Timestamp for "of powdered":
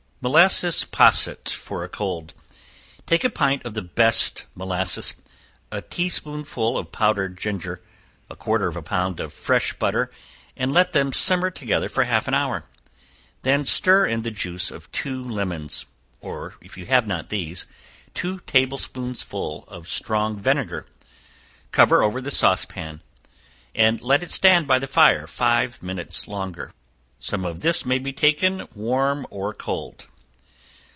6.77-7.35